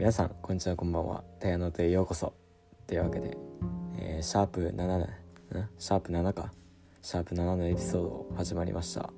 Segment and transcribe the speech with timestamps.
[0.00, 1.22] 皆さんこんにちはこんばんは。
[1.40, 2.32] タイヤノートへようこそ。
[2.86, 3.36] というわけで、
[3.98, 5.08] えーシャープ7ん？
[5.78, 6.50] シャープ7か。
[7.02, 9.10] シャープ7のエピソード始まりました。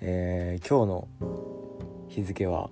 [0.00, 1.08] えー今日の
[2.08, 2.70] 日付は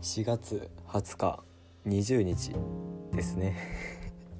[0.00, 1.42] 4月20日
[1.86, 2.52] 20日
[3.12, 3.56] ですね。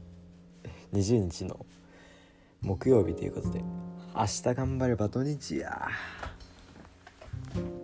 [0.94, 1.66] 20日の
[2.60, 3.64] 木曜日ということで
[4.14, 5.88] 明日頑張れば土日や。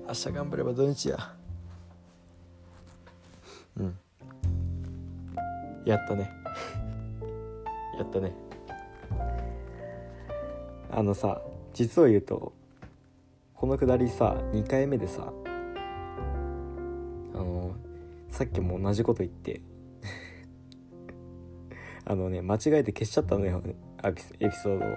[0.07, 1.38] 明日頑張れば土日や。
[3.79, 3.99] うん。
[5.85, 6.31] やったね。
[7.99, 8.33] やったね。
[10.91, 11.43] あのさ
[11.75, 12.53] 実を言うと
[13.55, 15.33] このくだりさ2回目でさ
[17.35, 17.77] あの
[18.29, 19.61] さっきも同じこと言って
[22.05, 23.63] あのね間違えて消しちゃったのよ
[24.03, 24.89] エピエピソードを。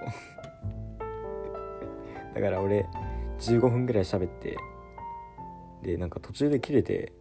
[2.34, 2.86] だから俺
[3.38, 4.56] 15分ぐらい喋って
[5.82, 7.12] でなんか途中で切れて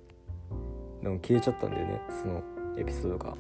[1.02, 2.44] なんか消えちゃったんだよねその
[2.78, 3.36] エピソードが。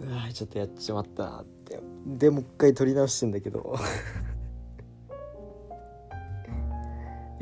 [0.00, 1.80] うわちょっとやっちまったなって。
[2.06, 3.74] でもう一回撮り直してんだけど。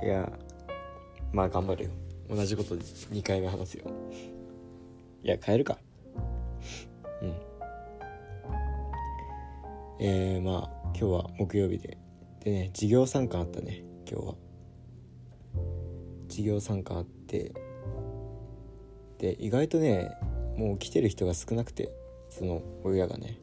[0.03, 0.33] いや
[1.33, 1.91] まあ頑張るよ。
[2.29, 3.91] 同じこと2回目話すよ。
[5.23, 5.79] いや変えるか。
[7.21, 7.35] うん。
[10.01, 11.99] えー、まあ今日は木曜日で。
[12.41, 14.35] でね授業参観あったね今日は。
[16.29, 17.53] 授業参観あって
[19.23, 20.11] で意外とね
[20.57, 21.93] もう来てる人が少なくて
[22.29, 23.39] その親がね。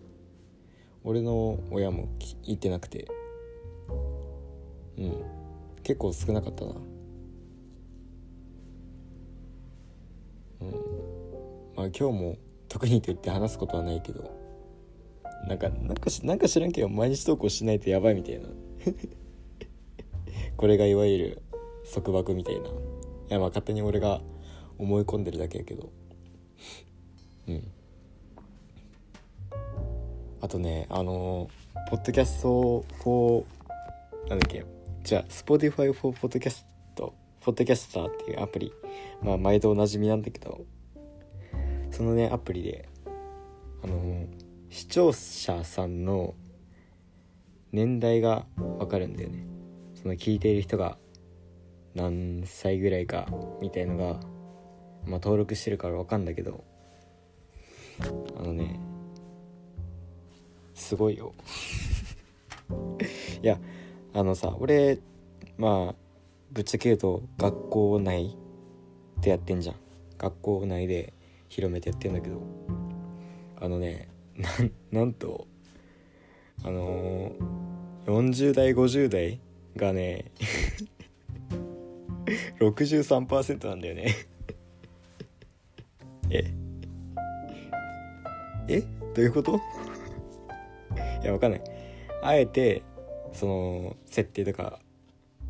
[1.03, 2.09] 俺の親も
[2.43, 3.07] 行ってなくて。
[4.97, 5.23] うん。
[5.81, 6.71] 結構少なかったな。
[10.61, 10.71] うん。
[11.77, 14.29] まあ今日も特にと言って話すことはないけど。
[15.47, 18.49] なんかなんかなんか知らんけど毎日投稿しないとやばいみたいな。
[20.57, 21.41] これがいわゆる
[21.93, 22.67] 束縛みたいな。
[22.67, 22.71] い
[23.29, 24.21] やまあ勝手に俺が
[24.79, 25.91] 思い込んでるだけやけど。
[27.47, 27.71] うん。
[30.41, 31.49] あとねあの
[31.89, 33.43] ポッドキャスト4
[34.29, 34.65] なんだっけ。
[35.03, 36.63] じゃあ Spotify for Podcast
[37.41, 38.73] ポッドキャスターっていうアプリ。
[39.21, 40.65] まあ毎度おなじみなんだけど。
[41.91, 42.87] そのねアプリで
[43.83, 44.25] あの
[44.69, 46.35] 視聴者さんの
[47.71, 48.45] 年代が
[48.77, 49.45] わかるんだよね。
[49.95, 50.97] その聞いている人が
[51.95, 53.27] 何歳ぐらいか
[53.61, 54.19] みたいのが
[55.09, 56.63] まあ登録してるからわかんだけど
[58.37, 58.79] あのね
[60.73, 61.33] すごいよ。
[63.43, 63.59] いや
[64.13, 64.99] あのさ俺
[65.57, 65.95] まあ
[66.51, 68.37] ぶっちゃけ言うと学校内
[69.21, 69.75] でやってんじゃん。
[70.17, 71.13] 学校内で
[71.47, 72.41] 広めてやってんだけど
[73.59, 75.47] あのねなんなんと
[76.63, 79.39] あのー、40代50代
[79.75, 80.31] がね
[82.59, 84.15] 63%なんだよね。
[86.29, 86.53] え
[88.67, 88.81] え
[89.15, 89.59] どういうこと？
[91.23, 91.61] いやわかんない。
[92.21, 92.83] あえて
[93.33, 94.79] その設定とか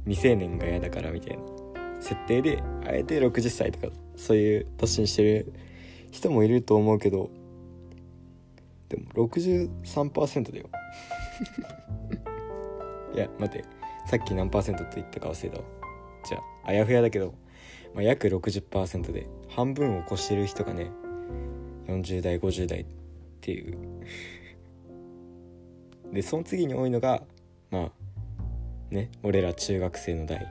[0.05, 1.43] 未成年が嫌だからみたいな。
[2.01, 5.53] 設定であえて60歳とかそういう年にしてる
[6.11, 7.29] 人もいると思うけど
[8.87, 10.69] でも63%だよ。
[13.13, 13.65] いや待って。
[14.07, 15.63] さっき何パーセントって言ったか忘れたわ。
[16.27, 17.33] じゃああやふやだけど、
[17.93, 20.91] まあ、約60%で半分を越してる人がね
[21.87, 22.85] 40代50代っ
[23.41, 23.77] ていう。
[26.13, 27.23] でその次に多いのが
[27.69, 27.91] まあ
[28.93, 30.47] ね俺ら中学生の代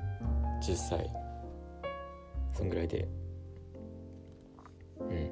[0.62, 1.10] 10歳。
[2.52, 3.06] そんぐらいで。
[5.00, 5.30] うん。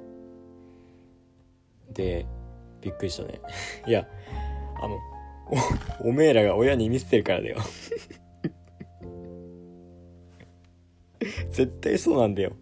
[1.93, 2.27] で
[2.81, 3.41] びっくりしたね。
[3.87, 4.07] いや
[4.81, 4.99] あの
[6.03, 7.57] おおめえらが親に見せてるからだよ。
[11.51, 12.53] 絶対そうなんだよ。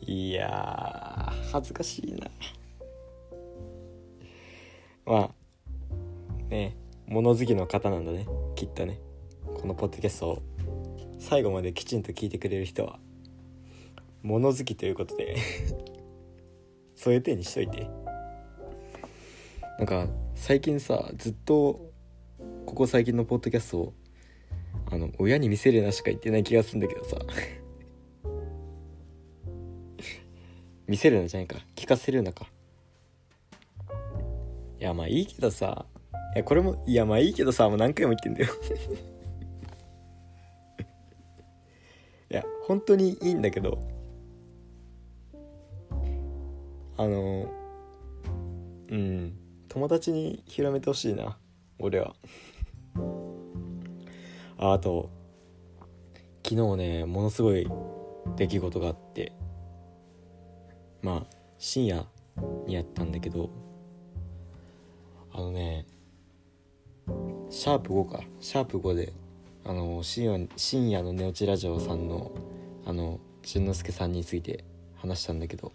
[0.00, 2.30] いや恥ずかしいな。
[5.04, 6.76] まあね
[7.06, 8.26] 物好きの方なんだね。
[8.54, 9.00] きっとね。
[9.60, 10.42] このポッドキャストを
[11.18, 13.00] 最後まできちんと聞いてくれる人は
[14.22, 15.36] 物好きということで
[16.94, 17.88] そういう手にしといて。
[19.78, 21.92] なんか最近さずっと
[22.66, 23.94] ここ最近のポッドキャストを
[24.90, 27.18] あの親に見せるなしか言ってない気がするんだけどさ。
[30.86, 31.58] 見せるなじゃないか。
[31.76, 32.46] 聞かせるなか。
[34.80, 35.84] いやまあいいけどさ。
[36.34, 38.52] いやこれもいやまあいいけどさもう何回も言ってんだよ。
[42.30, 43.78] いや本当にいいんだけど。
[46.96, 47.46] あの
[48.88, 49.38] うん。
[49.68, 51.38] 友達に広めてほしいな
[51.78, 52.14] 俺は。
[54.58, 55.08] あと
[56.44, 57.68] 昨日ねものすごい
[58.36, 59.32] 出来事があって
[61.02, 62.04] まあ深夜
[62.66, 63.50] にやったんだけど
[65.32, 65.86] あのね
[67.50, 68.22] シャープ5か。
[68.40, 69.12] シャープ5で
[69.64, 72.32] あの深夜深夜の寝落ちラジオさんの
[72.84, 74.64] あの淳之介さんについて
[74.96, 75.72] 話したんだけど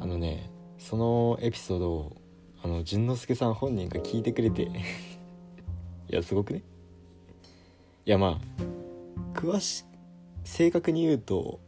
[0.00, 2.16] あのねそのエピソードを
[2.62, 4.62] あの淳之介さん本人が聞いてくれて
[6.08, 6.62] いやすごくね？
[8.08, 8.40] いやま
[9.36, 9.84] あ詳し
[10.42, 11.60] 正確に言うと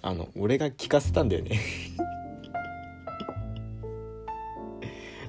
[0.00, 1.58] あの俺が聞かせたんだよね。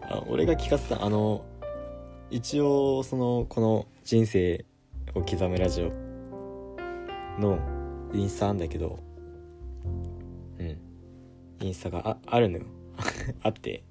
[0.04, 1.44] あ俺が聞かせたあの
[2.30, 4.64] 一応そのこの人生
[5.16, 5.92] を刻むラジオ
[7.42, 7.58] の
[8.14, 9.00] インスタなんだけど
[10.60, 10.78] うん。
[11.62, 12.66] インスタがああるのよ。
[13.42, 13.84] あって。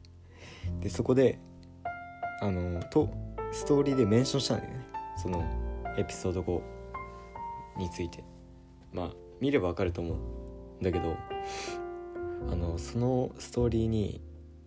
[0.80, 1.40] でそこで
[2.40, 3.08] あのと
[3.50, 4.86] ストーリーでメンションしたんだよね。
[5.16, 5.61] その
[5.98, 6.62] エピソード5
[7.78, 8.24] について。
[8.92, 9.10] まあ
[9.40, 10.16] 見ればわかると思う
[10.80, 11.16] んだけど
[12.50, 14.20] あのそのストーリーに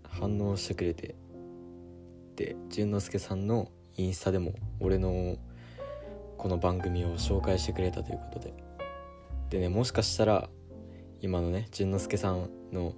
[0.04, 1.16] 反応してくれて
[2.36, 5.38] で淳之介さんのインスタでも俺の
[6.38, 8.54] この番組を紹介してくれたということで。
[9.50, 10.50] でねもしかしたら
[11.22, 12.94] 今のね淳之介さんの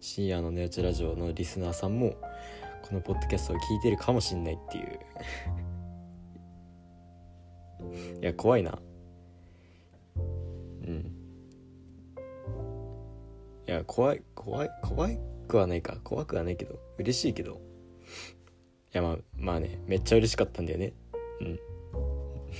[0.00, 2.14] 深夜の寝落ちラジオのリスナーさんも
[2.82, 5.00] このポッドキャストを聞いてるかもしんないっていう。
[8.20, 8.78] いや怖いな。
[10.16, 11.12] うん。
[13.66, 15.08] いや怖い怖い怖
[15.48, 15.96] くはないか。
[16.04, 16.78] 怖くはないけど。
[16.98, 17.60] 嬉しいけど。
[18.94, 20.92] いやまあまあねめっちゃ嬉しかったんだよね。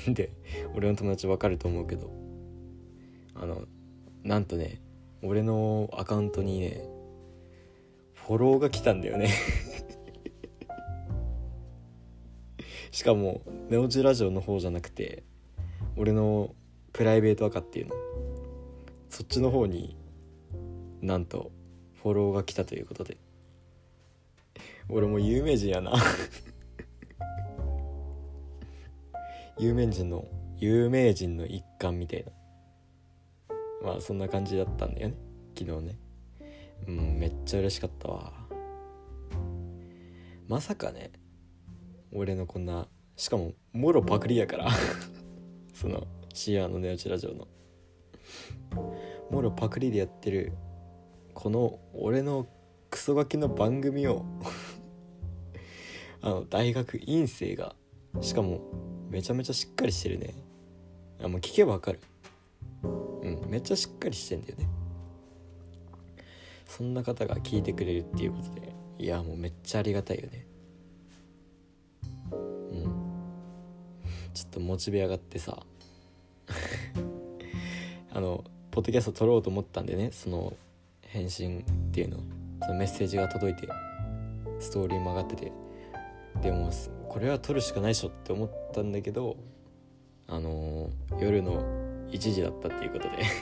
[0.06, 0.14] うん。
[0.14, 0.30] で
[0.74, 2.10] 俺の友達わかると思うけど。
[3.34, 3.66] あの
[4.22, 4.80] なんとね
[5.22, 6.82] 俺のアカウントにね
[8.14, 9.30] フォローが来たんだよね。
[12.96, 15.22] しかもネオジラジオの方じゃなくて
[15.98, 16.54] 俺の
[16.94, 17.94] プライベートアカっていうの。
[19.10, 19.98] そっちの方に
[21.02, 21.52] なんと
[22.02, 23.18] フォローが来たということで。
[24.88, 25.92] 俺も有名人やな。
[29.60, 30.26] 有名人の
[30.56, 32.32] 有名人の一環みたいな。
[33.82, 35.14] まあそんな感じだったんだよね。
[35.54, 35.98] 昨日ね。
[36.88, 38.32] うんめっちゃ嬉しかったわ。
[40.48, 41.10] まさかね
[42.16, 44.70] 俺のこんなしかももろパクリやから。
[45.74, 47.46] そのシアのネオチラジオの。
[49.30, 50.52] もろパクリでやってる
[51.34, 52.46] この俺の
[52.88, 54.24] クソガキの番組を
[56.22, 57.76] あの大学院生が
[58.22, 58.60] しかも
[59.10, 60.34] めちゃめちゃしっかりしてるね。
[61.22, 62.00] あもう聞けばわかる。
[62.82, 64.70] うんめっちゃしっかりしてんだよね。
[66.64, 70.46] そんな方が聞いてくれるっていうことでいやもうめっちゃありがたいよね。
[74.36, 75.62] ちょっとモチベ上がってさ。
[78.12, 80.54] あのポッドキャスト撮ろうと思ったんでねその
[81.00, 82.18] 返信っていうの。
[82.62, 83.66] そのメッセージが届いて
[84.60, 85.52] ストーリーも上がってて。
[86.42, 86.70] でも
[87.08, 89.38] これは撮るしかないでしょって思ったんだけど
[90.26, 91.62] あのー、夜の
[92.10, 93.24] 1時だったっていうことで。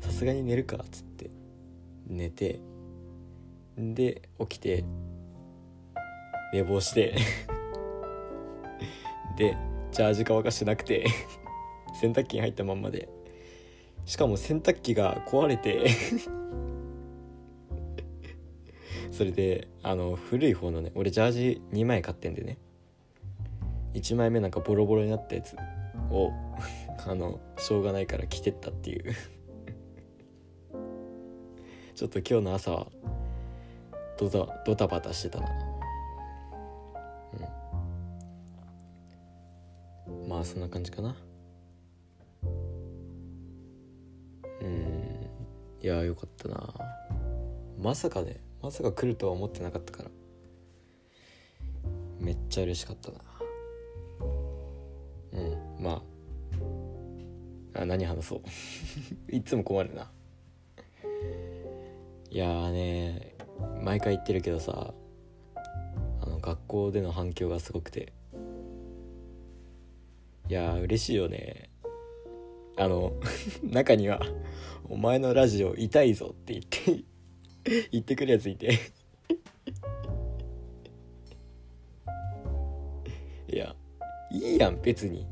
[0.00, 1.28] さすがに寝るかっつって
[2.06, 2.60] 寝て。
[3.76, 4.84] で起きて
[6.54, 7.16] 寝坊して。
[9.36, 9.56] で
[9.92, 11.06] ジャージ乾かしてなくて
[12.00, 13.08] 洗濯機に入ったまんまで。
[14.06, 15.88] しかも洗濯機が壊れて
[19.10, 22.58] それであの古い方のね俺ジャージ2枚買ってんでね。
[23.94, 25.56] 1枚目なんかボロボロになったやつ
[26.10, 26.32] を
[27.06, 29.14] あのしょうがないから着てったっていう。
[31.94, 32.88] ちょっと今日の朝は
[34.18, 35.73] ドタドタバタしてたな。
[40.44, 41.16] あそんな感じかな。
[44.60, 45.26] うん。
[45.80, 46.74] いやよかったな。
[47.78, 48.42] まさかね。
[48.62, 50.10] まさか来るとは思ってなかったから。
[52.20, 53.18] めっちゃ嬉しかったな。
[55.32, 55.40] う
[55.80, 55.82] ん。
[55.82, 56.02] ま
[57.74, 57.80] あ。
[57.80, 58.42] あ何話そう。
[59.34, 60.12] いつも困るな。
[62.30, 63.34] いやーね。
[63.80, 64.92] 毎回言ってるけどさ
[66.20, 68.12] あの学校での反響がすごくて。
[70.54, 71.68] いや嬉しいよね。
[72.76, 73.12] あの
[73.64, 74.20] 中には
[74.88, 77.04] 「お前のラジオ痛いぞ」って言って
[77.90, 78.78] 言ってくるやついて。
[83.48, 83.74] いや
[84.30, 85.26] いいやん別に。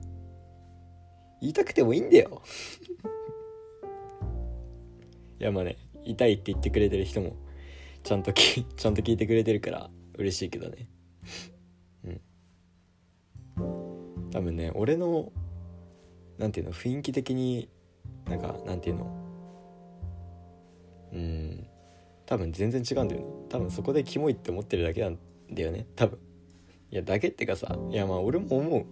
[1.41, 2.43] 言いたくてもいいんだよ。
[5.39, 7.37] いやまあね痛いって言ってくれてる人も
[8.03, 9.89] ちゃんときちゃんと聞いてくれてるから
[10.19, 10.89] 嬉しいけどね。
[14.33, 15.31] 多分ね俺の
[16.39, 17.69] なんていうの雰囲気的に
[18.29, 19.07] なんかなんていうの。
[21.13, 21.67] うん。
[22.25, 23.27] 多分全然違うんだよね。
[23.51, 25.19] 多分そこでキモいって思ってるだけなん
[25.51, 25.87] だよね。
[25.95, 26.19] 多分。
[26.91, 28.87] いやだけってかさいやまあ俺も思う。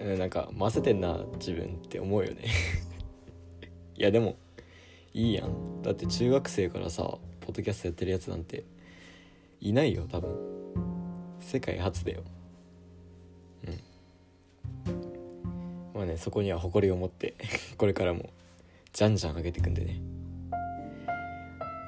[0.00, 2.44] うんなんか混ぜてんな自分って思うよね。
[3.96, 4.36] いやでも
[5.14, 5.82] いいやん。
[5.82, 7.02] だって中学生からさ
[7.40, 8.64] ポッドキャストやってるやつなんて
[9.60, 10.36] いないよ多分。
[11.40, 12.22] 世界初だよ。
[15.98, 17.34] まあねそこには誇りを持って
[17.76, 18.30] これからも
[18.92, 20.00] じゃんじゃん上げていくんでね。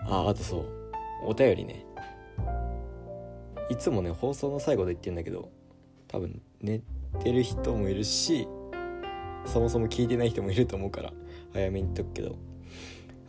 [0.05, 0.67] ああとそう。
[1.27, 1.85] お便りね。
[3.69, 5.49] いつもね放送の最後で言ってんだけど
[6.09, 6.81] 多分寝
[7.21, 8.49] てる人もいるし
[9.47, 11.13] そもそも聞いてない人もいると思うから
[11.53, 12.35] 早めに言っとくけど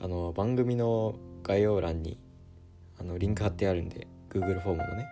[0.02, 2.18] あの番組の概要欄に
[3.00, 5.06] あのリンク貼ってあるんで Google フォームのね。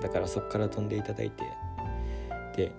[0.00, 1.44] だからそこから飛んでいただいて
[2.56, 2.72] で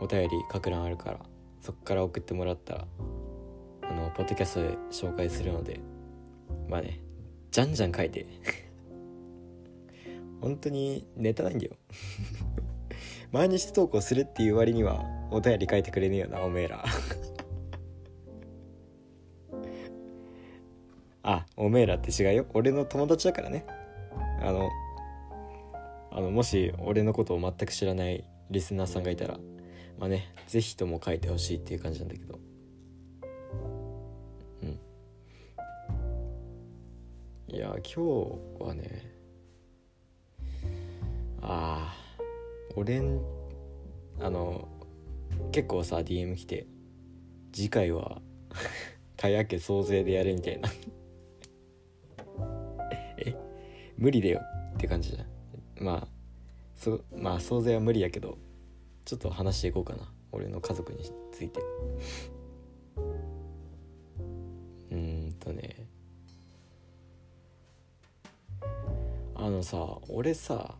[0.00, 1.20] お便り書く欄あるから
[1.60, 2.86] そこから送ってもらったら
[3.82, 5.80] あのポッドキャストで紹介するので
[6.68, 7.04] まあね
[7.54, 8.26] じゃんじゃん書いて。
[10.40, 11.76] 本当にネタないんだよ。
[13.30, 16.84] 毎日投稿するっていう割にはお便り書いてくれねえよなおめえら。
[21.22, 22.46] あおめえらって違うよ。
[22.54, 23.64] 俺の友達だからね。
[24.42, 24.68] あの
[26.10, 29.38] あのもし俺のことを全く知らないリスナーさんがいたら
[29.98, 32.38] まあね是非とも書いてほしいっていう感じなんだけど。
[34.62, 34.78] うん。
[37.48, 38.00] いや今日
[38.58, 39.12] はね
[41.40, 41.94] ああ
[42.76, 43.20] 俺ん
[44.20, 44.68] あの
[45.52, 46.66] 結構さ DM 来て
[47.52, 48.20] 次回は
[49.16, 50.68] たやけ総勢でやるみたいな。
[53.18, 53.34] え
[53.96, 54.40] 無理だよ
[54.74, 55.26] って感じじゃん。
[55.84, 56.08] まあ
[56.74, 58.38] そまあ総勢は無理やけど。
[59.04, 60.08] ちょっと話していこうかな。
[60.32, 60.98] 俺の家族に
[61.32, 61.60] ついて。
[64.90, 65.86] うーんとね。
[69.36, 70.76] あのさ俺さ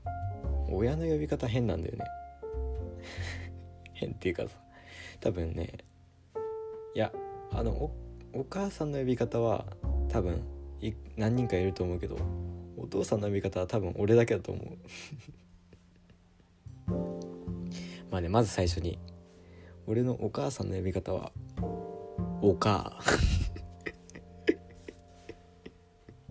[0.71, 2.05] 親の呼び方変なんだよね。
[3.93, 4.59] 変っていうかさ
[5.21, 5.85] 多分ね
[6.95, 7.13] いや
[7.51, 7.95] あのお
[8.33, 9.67] お母さんの呼び方は
[10.09, 10.43] 多分
[11.17, 12.17] 何人かいると思うけど
[12.77, 14.79] お父さんの呼び方は多分俺だけだと思う。
[18.15, 18.97] まあねまず最初に
[19.89, 21.33] 俺のお母さんの呼び方は
[22.41, 23.01] おか。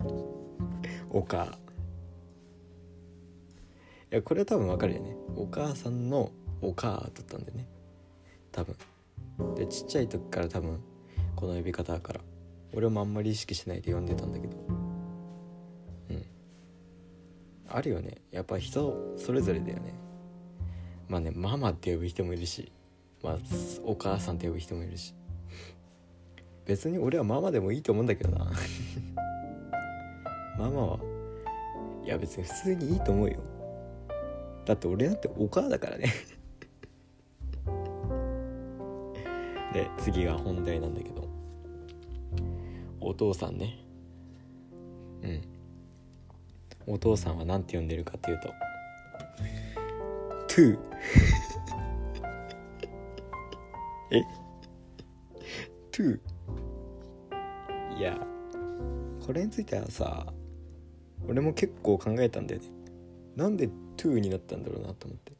[1.10, 1.58] おか。
[4.10, 5.14] いやこれは多分わかるよね。
[5.36, 7.68] お母さんのおかだったんだよね。
[8.50, 8.74] 多分。
[9.54, 10.80] でちっちゃい時から多分
[11.36, 12.22] この呼び方だから。
[12.72, 14.56] 俺もあんまり意識しないで呼んでたんだけど。
[16.08, 16.24] うん。
[17.68, 18.22] あるよね。
[18.30, 20.03] やっぱ人それぞれだよね。
[21.08, 22.70] まあねママって呼ぶ人もいるし
[23.22, 23.38] まあ
[23.84, 25.14] お母さんって呼ぶ人もいるし。
[26.66, 28.46] 別に俺はママでもいいと思うんだけどな。
[30.58, 30.98] ママは
[32.04, 33.38] いや別に普通にいいと思うよ。
[34.64, 36.10] だって俺だってお母だからね。
[39.74, 41.28] で次が本題なんだけど。
[43.00, 43.84] お父さんね。
[45.22, 45.42] うん。
[46.86, 48.54] お父さんは何て呼んでるかっていうと
[50.54, 50.78] トゥ
[54.12, 54.22] え？
[55.90, 56.20] トゥ
[57.98, 58.16] いや
[59.26, 60.32] これについてはさ
[61.28, 62.68] 俺も結構考えたんだよね。
[63.34, 65.32] なんでトゥになったんだろうなと思って。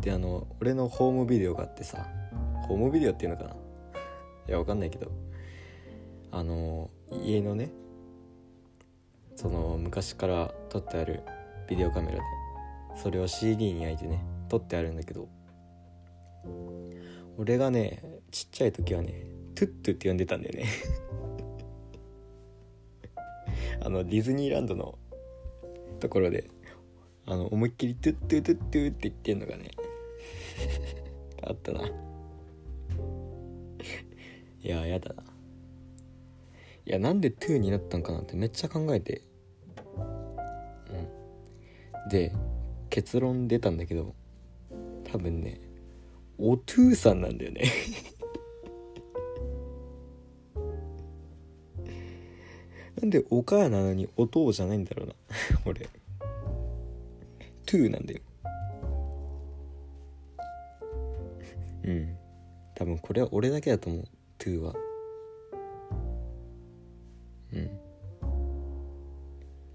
[0.00, 2.06] であの俺のホームビデオがあってさ
[2.66, 3.50] ホームビデオっていうのかな？
[3.50, 3.54] い
[4.46, 5.12] やわかんないけど。
[6.30, 6.88] あの
[7.22, 7.70] 家のね
[9.36, 11.20] その昔から撮ってある
[11.68, 12.22] ビデオカメラで
[12.96, 15.28] それを CD に焼いてね撮ってあるんだけど
[17.36, 20.66] 俺がねちっちゃい時はねトゥットゥって呼んでたんだよね。
[23.80, 24.98] あのディズニーランドの
[26.00, 26.48] ところで
[27.26, 29.70] あの思いっきりトゥットゥトゥットゥって言ってんのがね
[31.42, 31.88] あったな。
[34.62, 35.22] いややだな。
[36.86, 39.22] いやなんでトゥーになったんかなってめっちゃ考えて。
[42.06, 42.10] うん。
[42.10, 42.32] で
[42.90, 44.14] 結論出たんだけど
[45.14, 45.60] 多分ね
[46.38, 47.62] おトゥーさんなんだよね。
[53.00, 55.14] なんでお母なのにお父じゃないんだろうな。
[55.64, 55.88] 俺。
[57.64, 58.20] トゥーなんだよ。
[61.84, 62.16] うん。
[62.74, 64.04] 多分これは俺だけだと思う。
[64.38, 64.74] トゥーは。
[67.52, 67.70] うん。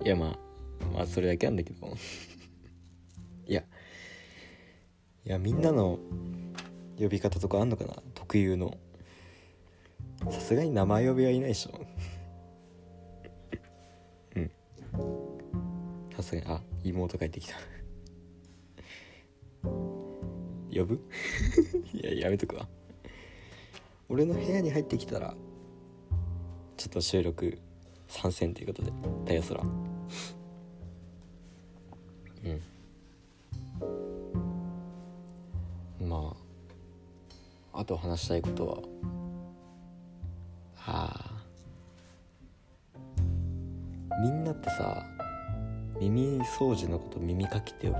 [0.05, 0.37] いやま
[0.81, 1.87] あまあそれだけなんだけど。
[3.47, 3.63] いや
[5.25, 5.99] いやみんなの
[6.97, 7.93] 呼び方とかあんのかな？
[8.13, 8.77] 特有の。
[10.29, 11.79] さすがに名前呼びはいないでしょ。
[14.35, 14.51] うん。
[16.15, 17.55] さすがにあ妹帰ってきた。
[19.63, 20.99] 呼ぶ？
[21.93, 22.67] いややめとくわ。
[24.09, 25.35] 俺の部屋に入ってきたら
[26.77, 27.59] ちょっと収録
[28.07, 28.91] 参戦ということで
[29.25, 29.69] タイヤ空うん。
[37.89, 38.77] と話したいことは。
[40.85, 41.43] あ
[44.21, 45.03] みんなってさ
[45.99, 47.97] 耳掃除のこと耳かきって呼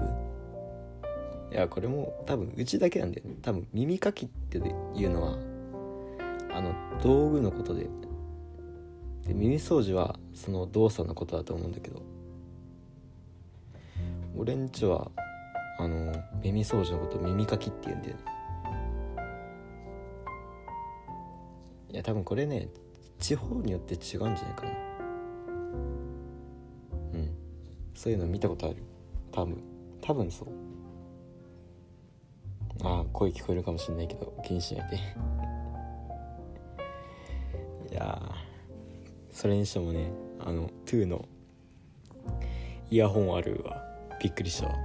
[1.50, 1.56] ぶ？
[1.56, 3.36] いやこれも多分うちだけなんだよね。
[3.42, 5.38] 多分耳かきっていうのは
[6.56, 7.90] あの道具のことで。
[9.26, 12.04] で耳掃除はその動作のことだと思うんだけど。
[14.38, 15.10] 俺んちは
[15.80, 18.22] あの耳掃除のこと耳かきって言うんだよね。
[21.92, 22.70] いや多分これね
[23.20, 24.70] 地方によって違うんじゃないかな。
[27.14, 27.32] うん。
[27.94, 28.78] そういうの見たことある。
[29.32, 29.62] 多分。
[30.02, 30.48] 多分そう。
[32.84, 34.98] ああ声聞こえるかもしんないけど気にしないで。
[37.92, 38.22] いや
[39.32, 41.28] それにしてもねあの2の
[42.92, 43.84] イヤホンあるわ。
[44.22, 44.76] びっくりしたわ。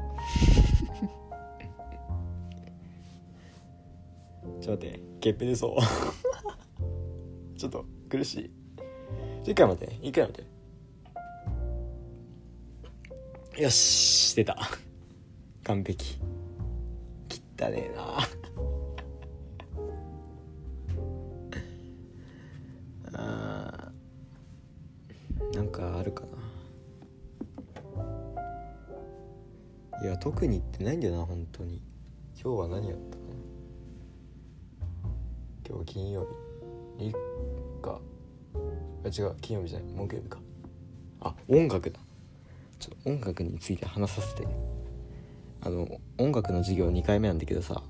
[4.60, 5.76] ちょっと待ってゲッペ出そう。
[7.64, 8.50] ちょっと苦しい。
[9.50, 9.94] 一回待って。
[10.02, 10.44] 一回待っ
[13.56, 13.62] て。
[13.62, 14.36] よし。
[14.36, 14.54] 出た。
[15.62, 16.20] 完璧。
[17.58, 18.18] 汚ねえな。
[23.18, 23.92] あ
[25.54, 26.34] なんかあるかな。
[30.02, 31.80] いや特にってないんだよな本当に。
[32.34, 33.24] 今日は何やったの？
[35.66, 36.53] 今日金曜日。
[36.98, 37.12] 日
[37.82, 38.00] か。
[39.04, 40.38] あ違う金曜日じゃない木曜日か。
[41.20, 42.00] あ音楽だ。
[42.78, 44.46] ちょっと音楽について話させて。
[45.62, 47.82] あの音楽の授業2回目なんだけどさ。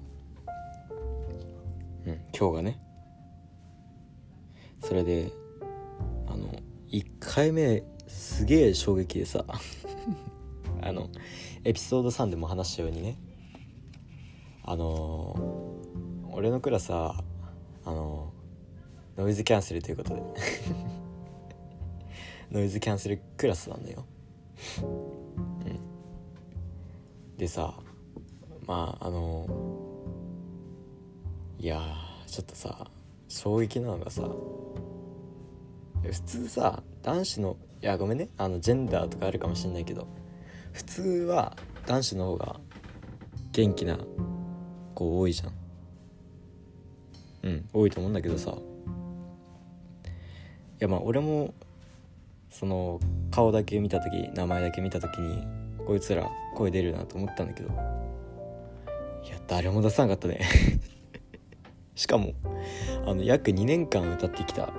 [2.07, 2.81] うん今日がね。
[4.81, 5.33] それで
[6.27, 6.53] あの
[6.91, 9.45] 1回目すげえ衝撃でさ。
[10.83, 11.09] あの
[11.65, 13.19] エピソード3でも話したようにね。
[14.63, 17.23] あのー、俺のクラスは
[17.85, 18.44] あのー、
[19.17, 20.23] ノイズキャンセルということで。
[22.51, 24.05] ノイズキャンセルクラスなんだよ。
[24.83, 24.87] う
[27.35, 27.37] ん。
[27.37, 27.75] でさ
[28.67, 29.47] まああの、
[31.59, 31.81] いや
[32.27, 32.91] ちょっとさ
[33.29, 34.23] 衝撃なのがさ
[36.03, 38.29] 普通さ男子のいやごめんね。
[38.37, 40.07] あのジェンダーとかあるかもしんないけど
[40.73, 42.61] 普通は男子の方が
[43.53, 43.99] 元気な
[44.95, 45.53] 子多いじゃん。
[47.45, 48.57] うん多いと思うんだけどさ
[50.79, 51.55] やまあ俺も
[52.51, 55.47] その顔だけ見た時名前だけ見た時に
[55.87, 57.69] こいつら声出るなと思ったんだけど
[59.25, 60.41] いや誰も出さなかったね。
[61.95, 62.33] しかも
[63.07, 64.73] あの約2年間歌ってきた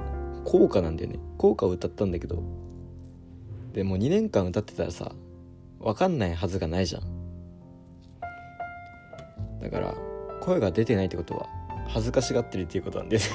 [0.44, 1.20] 校歌なんだよね。
[1.38, 2.44] 校歌を歌ったんだけど
[3.74, 5.14] でも2年間歌ってたらさ
[5.80, 7.04] 分かんないはずがないじゃん。
[9.62, 9.96] だから
[10.42, 11.48] 声が出てないってことは
[11.88, 13.32] 恥ずかしがってるっていうことなんです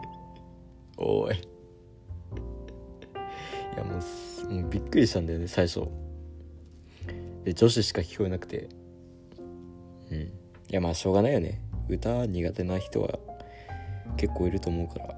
[0.96, 1.59] おい。
[3.74, 5.82] いやもうもうびっくりしたんだよね最初。
[7.44, 8.68] で女子しか聞こえなくて。
[10.10, 10.18] うん。
[10.18, 10.30] い
[10.68, 11.60] やまあしょうがないよね。
[11.88, 13.18] 歌苦手な人は
[14.16, 15.16] 結構いると思うから。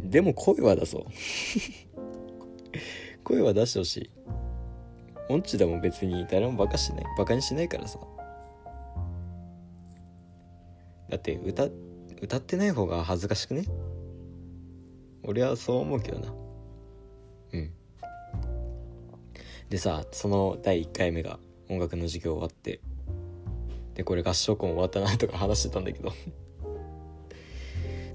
[0.00, 0.10] うん。
[0.10, 1.04] でも声は出そう。
[3.24, 4.10] 声は出してほしい。
[5.28, 7.04] 音痴でも別に誰もバカしない。
[7.16, 7.98] バカにしないからさ。
[11.08, 11.68] だって歌
[12.20, 13.64] 歌ってない方が恥ずかしくね？
[15.24, 16.32] 俺はそう思うけどな。
[19.72, 21.38] でさその第1回目が
[21.70, 22.82] 音楽の授業終わって
[23.94, 26.12] でこれ合唱コン終わったなとか話してたんだけど。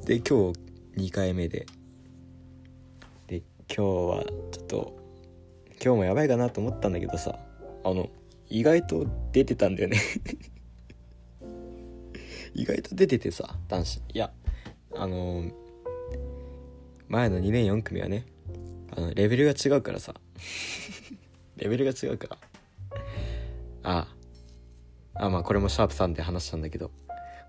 [0.05, 0.59] で今日
[0.97, 1.65] 2回目で
[3.25, 4.97] で今日はちょっと
[5.83, 7.39] 今日もやばいかなと思ったんだけどさ
[7.83, 8.07] あの
[8.49, 9.97] 意外と出てたんだよね。
[12.53, 14.31] 意外と出ててさ男子いや
[14.93, 15.53] あのー、
[17.07, 18.27] 前の2年4組はね
[18.91, 20.13] あのレベルが違うからさ。
[21.57, 22.37] レベルが違うから。
[23.83, 24.07] あ。
[25.15, 26.91] ああまあこれもシャープ3で話したんだけど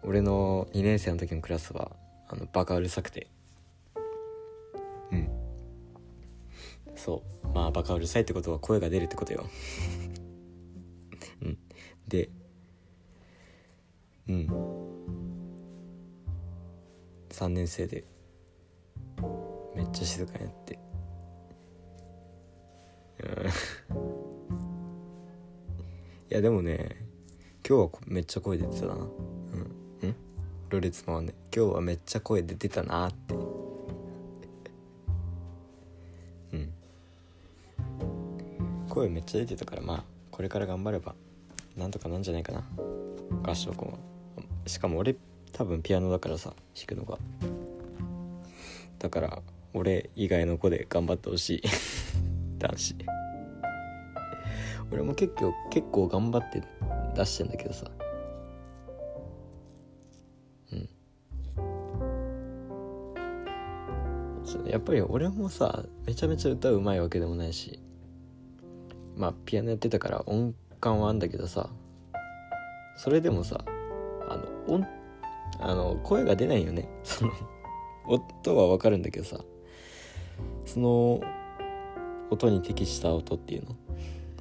[0.03, 1.93] 俺の2年生の時のクラスは
[2.29, 3.29] あのバカうるさくて。
[5.11, 5.29] うん。
[6.95, 7.49] そう。
[7.49, 9.47] まあバカうるさいってことは声が出るってことよ。
[11.43, 11.59] うん。
[12.07, 12.31] で
[14.29, 14.47] うん。
[17.31, 18.05] 3年生で
[19.75, 20.79] めっちゃ静かになって。
[23.23, 23.78] うん
[26.31, 26.97] いやでもね
[27.67, 28.95] 今日はめっちゃ声出てたな。
[28.95, 29.01] うん。
[30.03, 30.15] うん？
[30.71, 31.35] ロレツマはね。
[31.55, 33.35] 今日はめっちゃ声出てたなって。
[36.53, 36.73] うん。
[38.89, 41.15] 声めっちゃ出てたからまあこれから頑張れば
[41.77, 42.65] なんとかなんじゃないかな。
[43.43, 43.99] 合唱コンは。
[44.67, 45.17] しかも俺
[45.53, 47.19] 多分ピアノだからさ弾くのが。
[48.99, 49.43] だから
[49.75, 51.63] 俺以外の子で頑張ってほしい。
[52.59, 52.95] 男子。
[54.91, 56.63] 俺も結構結構頑張って
[57.15, 57.91] 出してんだけどさ。
[60.73, 60.89] うん。
[64.71, 67.81] やっぱり俺もさめちゃめちゃ歌うまいわけでもないし。
[69.17, 71.69] まあピアノやってたから音感はあんだけどさ。
[72.97, 73.65] それでもさ
[74.29, 74.85] あの音
[75.61, 76.89] あの声が出ないよね。
[77.05, 77.33] その
[78.07, 79.39] 音はわかるんだけどさ。
[80.65, 81.21] その
[82.31, 83.77] 音に適した音っていうの。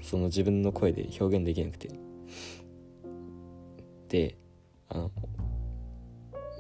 [0.07, 1.89] その自分の声で表現できなくて。
[4.07, 4.37] で
[4.87, 5.11] あの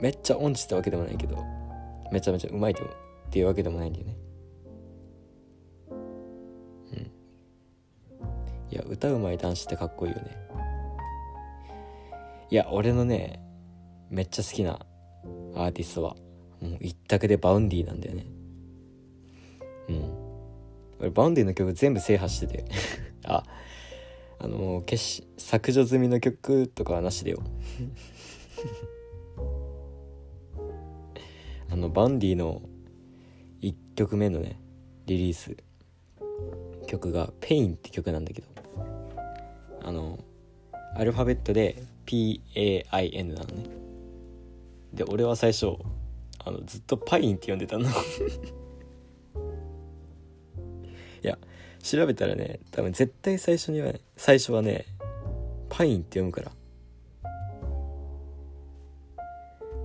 [0.01, 1.45] めっちゃ音痴ってわけでもないけど
[2.11, 2.75] めちゃめちゃうまいっ
[3.29, 4.17] ていうわけでもないんだよね。
[6.91, 6.97] うん。
[8.69, 10.37] いや歌うまい男子ってかっこいいよね。
[12.49, 13.41] いや俺のね
[14.09, 14.85] めっちゃ好きな
[15.55, 16.15] アーティストは
[16.61, 18.25] もう一択で Vaundyなんだよね。
[19.87, 20.11] うん。
[20.99, 22.65] 俺 Vaundyの曲全部制覇してて。
[23.27, 23.43] あ
[24.39, 27.43] あの消し削除済みの曲とかはなしでよ。
[31.69, 32.61] あの Vaundyの
[33.61, 34.59] 1曲目のね
[35.05, 35.57] リリース
[36.87, 38.47] 曲が「ペインって曲なんだけど。
[39.87, 40.19] あの
[40.95, 43.69] アルファベットで PAIN なのね。
[44.93, 45.77] で俺は最初
[46.39, 47.87] あのずっとパインって呼んでたの。
[51.87, 54.85] 調べたらね多分絶対最初には最初はね
[55.69, 56.51] パインって読むから。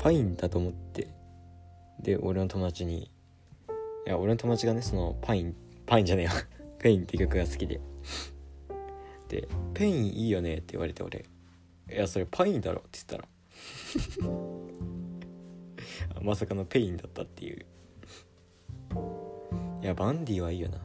[0.01, 1.07] パインだと思って。
[2.01, 3.09] で俺の友達にい
[4.07, 5.55] や俺の友達がねそのパイン
[5.87, 6.33] パインじゃねえよ。
[6.81, 7.81] ペインって曲が好きで。
[9.29, 11.25] で「ペインいいよね」って言われて俺
[11.89, 13.29] 「いやそれパインだろ」って言ったら。
[16.21, 17.65] まさかのペインだったっていう。
[19.83, 20.79] いや Vaundyはいいよな。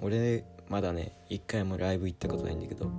[0.00, 2.90] 俺まだね一回もライブ行ったことないんだけど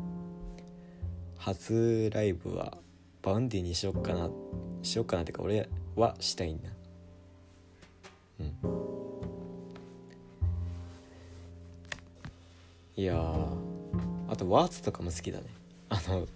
[1.39, 2.77] 初ライブは
[3.23, 4.29] Vaundyにしよっかな
[4.83, 6.69] しよっかなってか俺はしたいんだ。
[8.41, 8.55] うん。
[12.95, 13.15] いや
[14.27, 15.45] あと WurtSとかも好きだね。
[15.89, 16.27] あの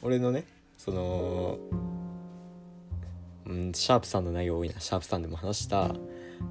[0.00, 0.46] 俺のね
[0.78, 1.58] その
[3.44, 4.80] うんシャープさんの内容多いな。
[4.80, 5.94] シャープさんでも話した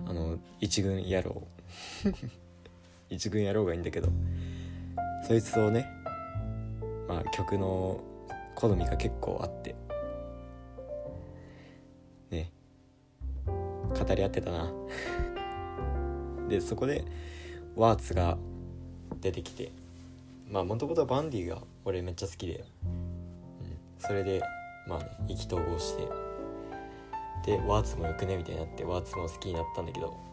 [0.06, 1.48] あの一軍野郎。
[3.10, 4.10] 一軍野郎がいいんだけど。
[5.28, 5.86] そいつをね
[7.08, 8.02] まあ曲の
[8.56, 9.76] 好みが結構あって。
[12.32, 12.52] ね。
[13.45, 14.72] 語り合ってたな。
[16.48, 17.04] でそこで
[17.76, 18.38] ワーツが
[19.22, 19.72] 出てきて。
[20.50, 24.41] まあもともとバンディが俺めっちゃ好きで、うん、それで
[24.88, 26.08] まあ意気投合して。
[27.45, 28.36] でワーツもよくね？
[28.38, 30.29] みたいになってワーツも好きになったんだけど。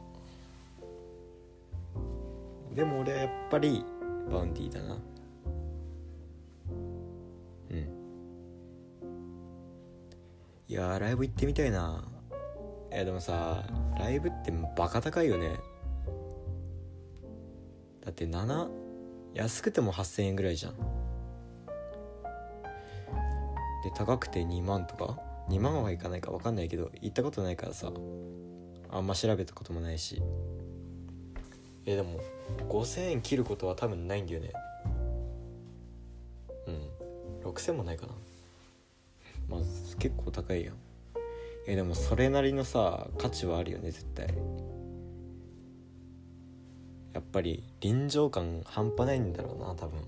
[2.77, 3.83] でも俺はやっぱり
[4.31, 4.99] バウンディーだな。
[7.71, 7.89] うん。
[10.69, 12.05] いやライブ行ってみたいな。
[12.93, 13.65] いやでもさ
[13.99, 15.57] ライブってバカ高いよね。
[18.05, 18.69] だって7
[19.35, 20.75] 安くても8,000円ぐらいじゃん。
[20.77, 20.83] で
[23.95, 27.91] 高くて2万とか？2万はいかないか分かんないけど行ったことないからさ。
[28.91, 30.23] あんま調べたこともないし。
[31.87, 32.21] えでも
[32.69, 34.53] 5,000円切ることは多分ないんだよね。
[36.67, 37.51] うん。
[37.51, 38.13] 6,000もないかな。
[39.49, 39.61] まあ
[39.99, 40.75] 結構高いやん。
[41.69, 44.27] えでもそれなりのさ価値はあるよね絶対。
[47.13, 50.01] やっぱり臨場感半端ないんだろうな多分。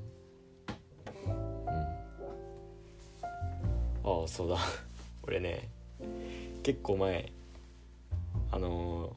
[1.27, 1.71] う
[4.11, 4.21] ん。
[4.21, 4.59] ああそうだ。
[5.23, 5.69] 俺ね
[6.63, 7.33] 結構前
[8.51, 9.13] あのー、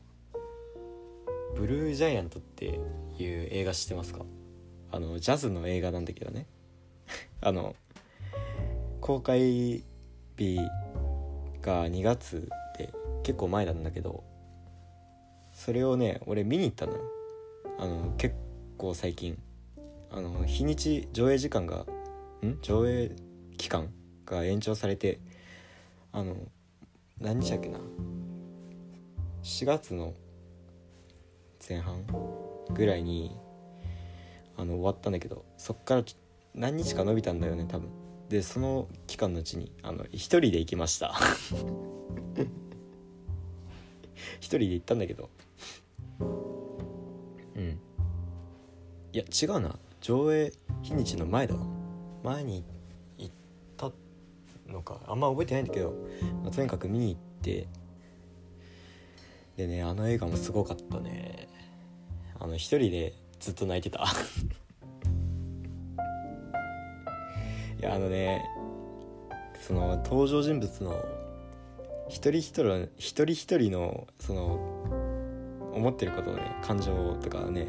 [1.56, 2.80] ブルージャイアントっていう
[3.52, 4.26] 映画知ってますか？
[4.92, 6.48] あのジャズの映画なんだけどね。
[7.42, 7.76] あの
[9.00, 9.84] 公開
[10.38, 10.58] 日
[11.62, 14.24] が2月で結構前なんだけど
[15.54, 17.04] それをね俺見に行ったのよ。
[17.80, 18.36] あの結
[18.78, 19.42] 構最近。
[20.14, 21.86] あの日にち上映時間が
[22.44, 22.58] ん？
[22.62, 23.16] 上映
[23.58, 23.94] 期間
[24.26, 25.20] が延長されて
[26.12, 26.36] あの
[27.18, 27.80] 何日だっけな
[29.44, 30.14] ？4月の
[31.68, 32.06] 前半
[32.74, 33.36] ぐらいに
[34.58, 36.04] あの終わったんだけどそっから
[36.54, 37.90] 何日か伸びたんだよね多分。
[38.30, 41.14] でその期間のうちにあの一人で行きました。
[44.40, 45.30] 一人で行ったんだけど。
[47.56, 47.80] うん。
[49.14, 49.78] いや違うな。
[50.00, 51.66] 上映日にちの前だわ。
[52.24, 52.64] 前に
[53.18, 53.34] 行っ
[53.78, 53.92] た
[54.68, 55.02] のか。
[55.08, 55.94] あんま覚えてないんだけど、
[56.44, 57.68] まあ、とにかく見に行って。
[59.58, 61.50] でねあの映画もすごかったね。
[62.44, 64.04] あの一人でずっと泣いてた。
[67.80, 68.44] いやあのね
[69.60, 70.96] その登場人物の
[72.08, 74.60] 一人一人一人一人のその
[75.74, 77.68] 思ってることをね感情とかね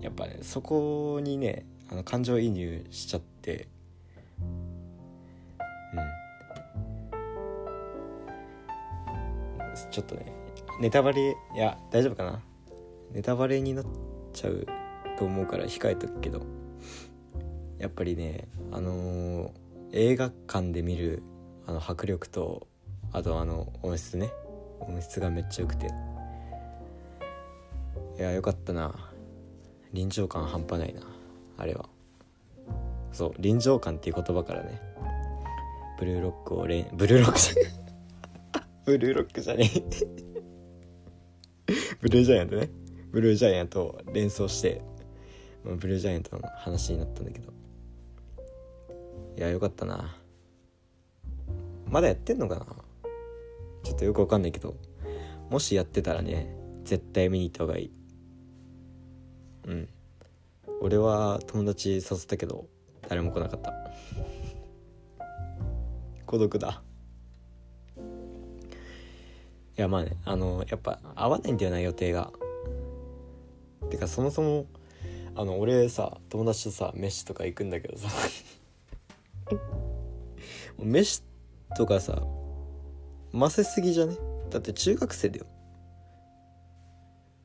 [0.00, 3.68] やっぱねそこにねあの感情移入しちゃって
[4.40, 4.44] う
[5.96, 6.00] ん。
[9.90, 10.32] ちょっとね
[10.80, 12.55] ネタバレいや大丈夫かな？
[13.12, 13.84] ネタバレになっ
[14.32, 14.66] ちゃう
[15.18, 16.42] と思うから控えとくけど。
[17.78, 19.52] やっぱりねあのー、
[19.92, 21.22] 映画館で見る
[21.66, 22.66] あの迫力と
[23.12, 24.30] あとあの音質ね。
[24.80, 25.86] 音質がめっちゃ良くて。
[28.18, 28.94] いやよかったな。
[29.92, 31.02] 臨場感半端ないな。
[31.58, 31.88] あれは。
[33.12, 34.80] そう臨場感っていう言葉からね。
[35.98, 37.60] ブルーロックをれブルーロックじゃね
[38.84, 39.82] ブルーロックじゃねえ。
[42.00, 42.70] ブルージャイアントね。
[43.16, 44.82] ブルージャイアントを連想して
[45.64, 47.50] ブルージャイアントの話になったんだけど。
[49.38, 50.14] いやよかったな。
[51.86, 52.66] まだやってんのかな？
[53.84, 54.76] ちょっとよくわかんないけど。
[55.48, 57.90] もしやってたらね絶対見に行った方がいい。
[59.64, 59.88] うん。
[60.82, 62.68] 俺は友達誘ったけど
[63.08, 63.72] 誰も来なかった。
[66.26, 66.82] 孤独だ。
[67.96, 68.00] い
[69.80, 72.30] やまあねあのやっぱ合わないんだよな予定が。
[73.90, 74.66] てかそもそも
[75.34, 78.08] あの俺さ友達とさ飯とか行くんだけどさ。
[80.78, 81.22] 飯
[81.76, 82.22] とかさ
[83.32, 84.16] ませすぎじゃね？
[84.50, 85.46] だって中学生だよ。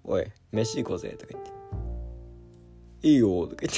[0.03, 1.51] おい飯行こうぜとか言って。
[3.07, 3.73] いいよとか言っ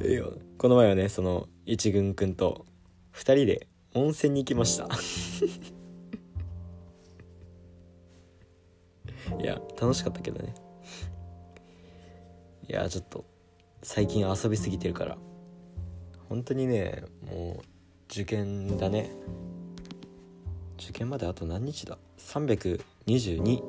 [0.00, 0.08] て。
[0.08, 0.34] いいよ。
[0.58, 2.66] この前はねその一軍くんと
[3.14, 4.88] 2人で温泉に行きました
[9.38, 10.54] いや楽しかったけどね。
[12.68, 13.24] いやちょっと
[13.82, 15.18] 最近遊びすぎてるから。
[16.28, 17.62] 本当にねもう
[18.08, 19.10] 受験だね。
[20.78, 23.62] 受験まであと何日だ？322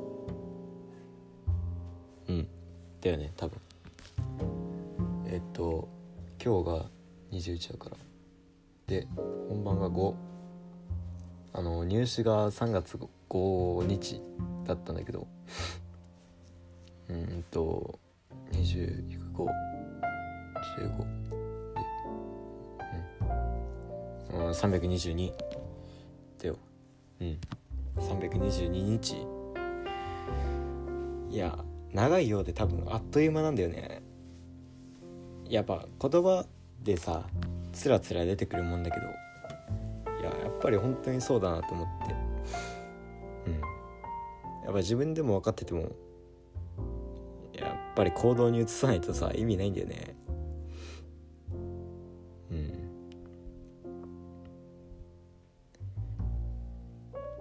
[2.28, 2.48] うん。
[3.02, 3.60] だよね多分。
[5.26, 5.90] えっと
[6.44, 6.86] 今日が
[7.32, 7.98] 21だから。
[8.88, 9.08] で
[9.50, 10.14] 本番が5
[11.54, 12.98] あの入試が3月
[13.30, 14.22] 5日。
[14.66, 15.28] だったんだけど。
[17.10, 18.00] うんと
[18.54, 18.92] 20-515
[24.32, 25.34] うん、うん、322
[26.42, 26.58] だよ。
[27.20, 27.38] うん。
[27.98, 29.28] 322日。
[31.30, 31.58] いや
[31.94, 34.02] 長いようで多分あっという間なんだよね。
[35.50, 36.46] やっぱ言葉
[36.82, 37.28] でさ
[37.74, 39.08] つらつら出てくるもんだけど。
[40.22, 42.31] いややっぱり本当にそうだなと思って。
[44.72, 45.92] やっぱ自分でも分かってても
[47.54, 50.16] やっぱり行動に移さないとさ意味ないんだよね。
[52.50, 52.90] うん。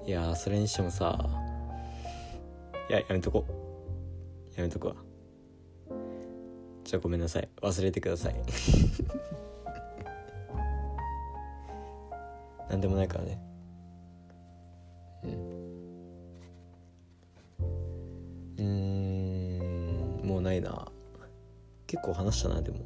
[0.05, 1.17] いやそれにしてもさ
[2.89, 3.47] いややめとこ
[4.57, 4.97] やめとくわ。
[6.83, 7.49] じゃあごめんなさい。
[7.63, 8.35] 忘れてください。
[12.69, 13.41] 何でもないからね。
[15.23, 15.60] うん。
[20.61, 20.87] いな。
[21.87, 22.79] 結構話したなでも。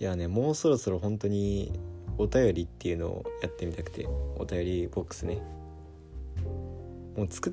[0.00, 1.72] いやねもうそろそろ本当に
[2.18, 5.40] お便りっていうのをやってみたくてお便りボックスね。
[7.16, 7.52] もう作っ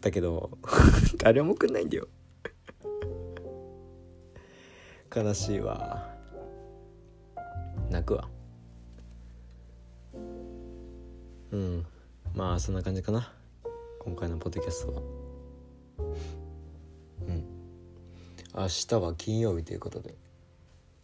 [0.00, 0.50] たけど
[1.18, 2.08] 誰もくんないんだよ。
[5.14, 6.12] 悲しいわ。
[7.90, 8.28] 泣くわ。
[11.52, 11.86] うん。
[12.34, 13.32] まあそんな感じかな。
[14.00, 15.23] 今回のポッドキャストは。
[18.56, 20.14] 明日は金曜日ということで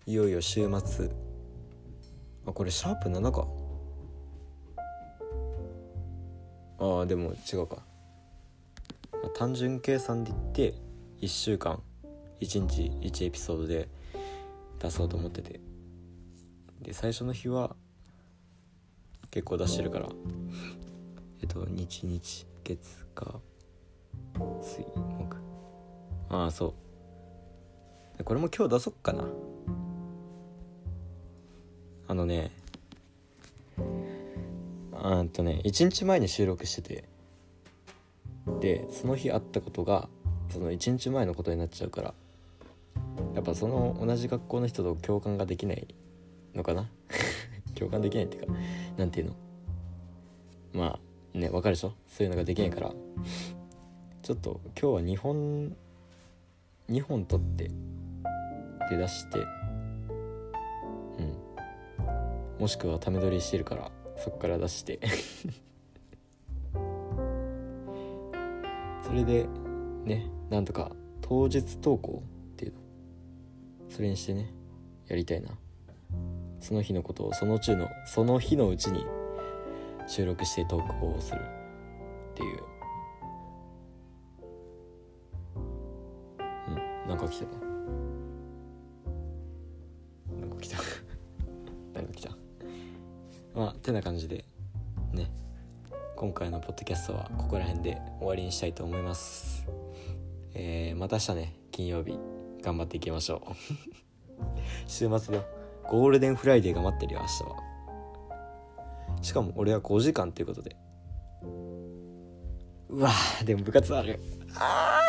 [0.06, 1.10] いよいよ週末。
[2.46, 3.48] あこれシャープ7か。
[6.78, 7.82] ああでも違うか、
[9.34, 10.74] 単純計算で言って
[11.20, 11.82] 1週間
[12.40, 13.88] 1日1エピソードで
[14.78, 15.60] 出そうと思ってて。
[16.80, 17.74] で最初の日は
[19.32, 20.08] 結構出してるから。
[21.42, 23.40] えっと日日月火
[24.62, 25.36] 水木。
[26.28, 26.89] ああそう。
[28.24, 29.24] これも今日出そっかな。
[32.08, 32.50] あのね
[33.78, 37.04] うんとね1日前に収録してて
[38.60, 40.08] でその日あったことが
[40.50, 42.14] その1日前のことになっちゃうから
[43.34, 45.94] やっぱその同じ学校の人と共感ができない
[46.54, 46.90] のかな？
[47.78, 48.52] 共感できないっていうか
[48.96, 49.34] 何ていうの？
[50.72, 50.98] ま
[51.34, 51.92] あねわかるでしょ？
[52.08, 52.92] そういうのができないから。
[54.22, 55.76] ちょっと今日は2本
[56.90, 57.70] 2本取って
[58.90, 59.42] 出だしてう
[61.22, 61.36] ん。
[62.58, 65.00] もしくはため撮りしてるからそっから出して。
[69.02, 69.46] それで
[70.04, 70.90] ねなんとか
[71.22, 72.22] 当日投稿
[72.52, 72.80] っていうの。
[73.88, 74.52] それにしてね
[75.06, 75.50] やりたいな。
[76.60, 79.06] その日のことをそのうちのその日のうちに
[80.06, 81.40] 収録して投稿をする。
[81.40, 82.58] っていう。
[86.68, 86.70] う
[87.06, 87.59] んなんか来てた。
[93.54, 94.44] まあてな感じで
[95.12, 95.30] ね。
[96.16, 99.66] 今回のポッドキャストはここら辺で終わりにしたいと思います。
[100.54, 101.54] えー、また明日ね。
[101.72, 102.18] 金曜日。
[102.62, 103.54] 頑張っていきましょう。
[104.86, 105.42] 週末の
[105.88, 107.56] ゴールデンフライデーが待ってるよ明日は。
[109.22, 110.76] しかも俺は5時間っていうことで。
[112.90, 113.10] うわ
[113.44, 114.20] でも部活ある。
[114.54, 115.00] あ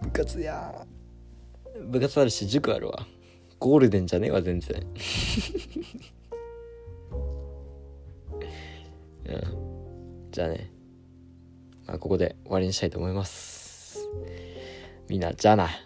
[0.02, 0.86] 部活や
[1.90, 3.06] 部活あるし塾あるわ。
[3.58, 4.76] ゴールデンじゃねえわ全然。
[9.26, 10.30] うん。
[10.30, 10.70] じゃあね。
[11.86, 14.08] まあここで終わりにしたいと思います。
[15.08, 15.85] みんなじゃあな。